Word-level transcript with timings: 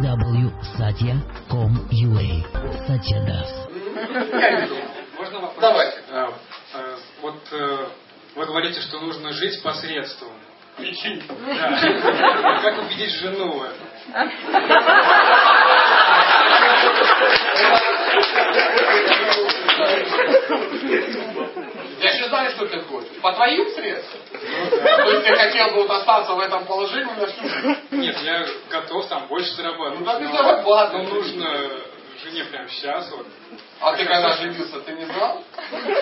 www.satya.com.ua 0.00 2.86
Satya 2.86 3.18
Можно 5.16 5.40
вопрос? 5.40 5.60
Давайте. 5.60 5.98
А, 6.10 6.32
а, 6.74 6.96
Вот 7.22 7.40
э, 7.52 7.86
вы 8.36 8.46
говорите, 8.46 8.80
что 8.80 9.00
нужно 9.00 9.32
жить 9.32 9.62
посредством. 9.62 10.32
Да. 10.76 10.82
Как 12.62 12.78
убедить 12.84 13.12
жену 13.20 13.58
в 13.58 13.62
этом? 13.62 13.86
же 22.24 22.28
знаю, 22.28 22.50
что 22.50 22.66
ты 22.66 22.80
хочешь. 22.80 23.20
По 23.20 23.32
твоим 23.32 23.70
средствам? 23.70 24.20
То 24.30 25.10
есть 25.10 25.26
ты 25.26 25.36
хотел 25.36 25.70
бы 25.70 25.82
вот 25.82 25.90
остаться 25.90 26.34
в 26.34 26.40
этом 26.40 26.64
положении 26.64 27.12
на 27.12 27.26
всю 27.26 27.48
жизнь? 27.48 27.80
Нет, 27.92 28.16
я 28.22 28.46
готов 28.70 29.06
там 29.08 29.26
больше 29.28 29.52
зарабатывать. 29.54 30.00
Ну, 30.00 30.06
так 30.06 30.22
и 30.22 30.26
зарабатывай. 30.26 31.06
Но 31.06 31.14
нужно 31.14 31.70
жене 32.22 32.44
прямо 32.44 32.68
сейчас 32.68 33.10
вот. 33.10 33.26
А 33.80 33.96
ты 33.96 34.04
когда 34.04 34.34
женился, 34.34 34.80
ты 34.80 34.92
не 34.92 35.04
знал? 35.04 35.42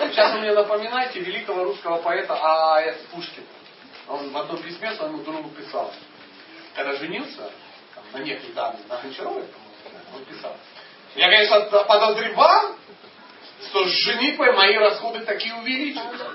Сейчас 0.09 0.33
вы 0.33 0.39
мне 0.39 0.53
напоминаете 0.53 1.19
великого 1.19 1.65
русского 1.65 1.97
поэта 1.97 2.33
А.А.С. 2.33 2.97
Пушкин. 3.11 3.43
Он 4.07 4.29
в 4.29 4.37
одном 4.37 4.61
письме 4.61 4.93
своему 4.95 5.23
другу 5.23 5.49
писал. 5.49 5.91
Когда 6.75 6.95
женился, 6.95 7.49
там, 7.95 8.03
на 8.13 8.25
некой 8.25 8.51
даме, 8.53 8.79
на 8.89 8.97
Гончаровой, 8.97 9.43
он 10.15 10.25
писал. 10.25 10.55
Я, 11.15 11.29
конечно, 11.29 11.61
подозревал, 11.83 12.75
что 13.69 13.85
с 13.85 13.89
женитьбой 13.89 14.53
мои 14.53 14.77
расходы 14.77 15.19
такие 15.21 15.53
увеличатся. 15.55 16.31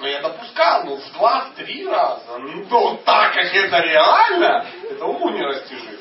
Но 0.00 0.08
я 0.08 0.20
допускал, 0.20 0.84
ну, 0.84 0.96
в 0.96 1.12
два, 1.12 1.46
в 1.46 1.54
три 1.54 1.86
раза. 1.86 2.38
Ну, 2.38 2.64
вот 2.64 3.04
так, 3.04 3.32
как 3.34 3.54
это 3.54 3.78
реально, 3.78 4.66
это 4.90 5.04
уму 5.04 5.30
нерастяжимо. 5.30 5.92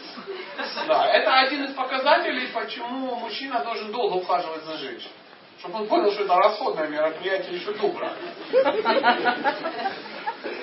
Да, 0.88 1.08
это 1.08 1.40
один 1.40 1.66
из 1.66 1.74
показателей, 1.74 2.48
почему 2.48 3.16
мужчина 3.16 3.64
должен 3.64 3.92
долго 3.92 4.16
ухаживать 4.16 4.64
за 4.64 4.78
женщиной. 4.78 5.12
Чтобы 5.60 5.80
он 5.80 5.88
понял, 5.88 6.12
что 6.12 6.24
это 6.24 6.36
расходное 6.36 6.88
мероприятие 6.88 7.56
еще 7.58 7.74
до 7.74 7.88
брака. 7.88 8.18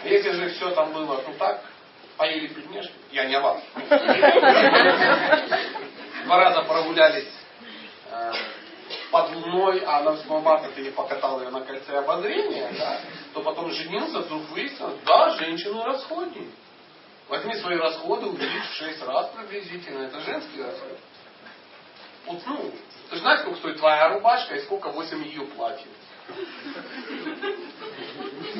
Если 0.04 0.30
же 0.32 0.48
все 0.50 0.70
там 0.70 0.92
было, 0.92 1.22
ну 1.26 1.34
так, 1.38 1.62
поели 2.16 2.48
пельмешки, 2.48 2.92
я 3.12 3.24
не 3.24 3.36
о. 3.36 3.60
Два 6.24 6.36
раза 6.36 6.62
прогулялись 6.62 7.39
луной, 9.60 9.82
а 9.84 10.02
на 10.02 10.12
8 10.12 10.40
марта 10.40 10.70
ты 10.74 10.82
не 10.82 10.90
покатал 10.90 11.40
ее 11.40 11.50
на 11.50 11.60
кольце 11.60 11.98
обозрения, 11.98 12.72
да, 12.78 13.00
то 13.34 13.42
потом 13.42 13.70
женился, 13.70 14.20
вдруг 14.20 14.48
выяснилось, 14.50 14.98
да, 15.04 15.30
женщины 15.30 15.84
расходнее. 15.84 16.50
Возьми 17.28 17.54
свои 17.56 17.76
расходы, 17.76 18.26
увеличь 18.26 18.64
в 18.64 18.74
6 18.74 19.02
раз 19.06 19.30
приблизительно. 19.36 20.02
Это 20.02 20.20
женские 20.20 20.64
расходы. 20.64 20.98
Вот, 22.26 22.42
ну, 22.46 22.72
ты 23.08 23.16
же 23.16 23.22
знаешь, 23.22 23.40
сколько 23.40 23.58
стоит 23.58 23.78
твоя 23.78 24.08
рубашка 24.08 24.56
и 24.56 24.62
сколько 24.62 24.90
8 24.90 25.24
ее 25.24 25.42
платьев. 25.42 25.86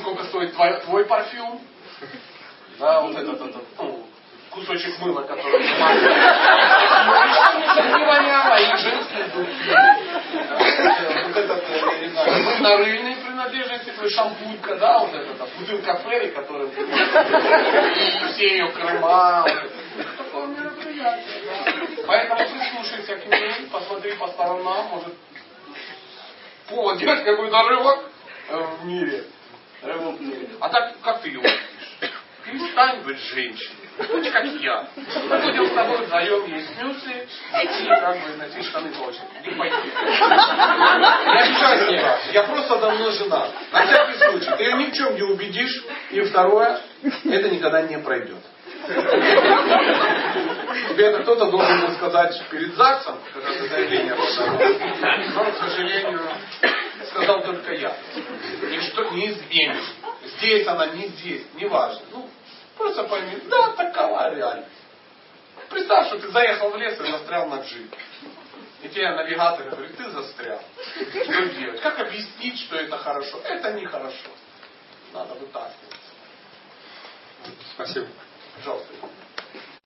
Сколько 0.00 0.24
стоит 0.24 0.54
твой, 0.54 0.80
твой 0.80 1.04
парфюм? 1.04 1.60
Да, 2.78 3.00
вот 3.02 3.16
этот, 3.16 3.40
этот 3.40 3.64
ну, 3.78 4.06
кусочек 4.50 4.98
мыла, 5.00 5.22
который 5.22 5.52
ты 5.52 5.64
не 7.82 8.04
воняло, 8.04 8.56
и 8.58 8.76
женские 8.76 9.24
духи. 9.28 9.74
Вот 11.26 11.36
этот, 11.36 11.70
э, 11.70 12.10
я 12.14 12.38
не 12.38 12.49
мыльно-рыльные 12.60 13.16
принадлежности, 13.16 13.90
твой 13.90 14.10
шампунька, 14.10 14.76
да, 14.76 14.98
вот 14.98 15.14
эта 15.14 15.46
бутылка 15.58 15.94
Ферри, 16.04 16.30
которая 16.30 16.68
и 16.68 18.32
все 18.32 18.48
ее 18.48 18.68
крыма. 18.68 19.46
Такое 20.18 20.46
мероприятие, 20.46 21.42
да. 21.46 22.04
Поэтому 22.06 22.40
прислушайся 22.40 23.16
к 23.16 23.26
ней, 23.26 23.52
посмотри 23.72 24.12
по 24.12 24.28
сторонам, 24.28 24.86
может 24.88 25.14
повод 26.68 26.98
делать 26.98 27.24
какой-то 27.24 27.62
рывок 27.68 28.04
э, 28.48 28.58
в 28.58 28.84
мире. 28.84 29.24
Рывок 29.82 30.18
в 30.18 30.20
мире. 30.20 30.48
А 30.60 30.68
так, 30.68 31.00
как 31.02 31.22
ты 31.22 31.28
ее 31.28 31.38
увидишь? 31.40 31.60
Перестань 32.44 33.00
быть 33.02 33.18
женщиной. 33.18 33.80
Будь 34.08 34.30
как 34.30 34.44
я. 34.44 34.88
Мы 34.96 35.38
будем 35.40 35.66
с 35.66 35.74
тобой 35.74 35.98
вдвоем 35.98 36.46
есть 36.46 36.70
мюсли 36.80 37.28
и 37.62 37.86
как 37.86 38.16
бы 38.22 38.36
носить 38.38 38.64
штаны 38.64 38.90
очереди. 38.98 39.24
Не. 39.44 39.56
Я 41.26 41.46
тебе, 41.46 41.59
я 42.32 42.42
просто 42.44 42.76
давно 42.76 43.10
жена. 43.10 43.48
На 43.72 43.86
всякий 43.86 44.18
случай. 44.18 44.50
Ты 44.56 44.62
ее 44.62 44.74
ни 44.74 44.86
в 44.90 44.94
чем 44.94 45.14
не 45.14 45.22
убедишь. 45.22 45.84
И 46.10 46.20
второе, 46.22 46.80
это 47.02 47.48
никогда 47.48 47.82
не 47.82 47.98
пройдет. 47.98 48.38
Тебе 50.88 51.06
это 51.06 51.22
кто-то 51.22 51.46
должен 51.50 51.80
был 51.80 51.90
сказать 51.94 52.42
перед 52.50 52.74
ЗАГСом, 52.74 53.18
когда 53.32 53.52
ты 53.52 53.68
заявление 53.68 54.14
подавал. 54.14 54.58
Но, 55.34 55.52
к 55.52 55.56
сожалению, 55.58 56.20
сказал 57.10 57.42
только 57.42 57.74
я. 57.74 57.96
Ничто 58.70 59.10
не 59.10 59.30
изменит. 59.30 59.82
Здесь 60.36 60.66
она, 60.66 60.86
не 60.86 61.08
здесь, 61.08 61.42
не 61.54 61.66
важно. 61.66 62.00
Ну, 62.12 62.28
просто 62.76 63.04
пойми, 63.04 63.38
да, 63.48 63.68
такова 63.76 64.34
реальность. 64.34 64.68
Представь, 65.68 66.06
что 66.08 66.18
ты 66.18 66.28
заехал 66.28 66.70
в 66.70 66.76
лес 66.76 66.98
и 66.98 67.10
застрял 67.10 67.46
на 67.48 67.60
джипе. 67.62 67.96
И 68.82 68.88
тебе 68.88 69.10
навигатор 69.10 69.68
говорит, 69.68 69.96
ты 69.96 70.10
застрял. 70.10 70.62
Что 70.94 71.46
делать? 71.50 71.80
Как 71.80 71.98
объяснить, 71.98 72.58
что 72.60 72.76
это 72.76 72.96
хорошо? 72.96 73.40
Это 73.44 73.72
нехорошо. 73.72 74.30
Надо 75.12 75.34
вытаскиваться. 75.34 75.98
Спасибо. 77.74 78.06
Пожалуйста. 78.56 78.92